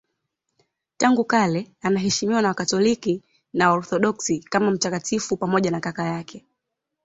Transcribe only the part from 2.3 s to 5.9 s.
na Wakatoliki na Waorthodoksi kama mtakatifu pamoja na